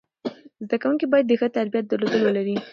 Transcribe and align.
زده 0.65 0.75
کوونکي 0.81 1.05
باید 1.11 1.25
د 1.27 1.31
ښه 1.39 1.47
تربیت 1.57 1.85
درلودل 1.87 2.21
ولري. 2.23 2.55